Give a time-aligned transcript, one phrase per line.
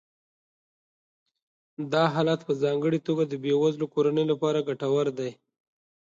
[1.91, 5.31] دا حالت په ځانګړې توګه د بې وزله کورنیو لپاره ګټور دی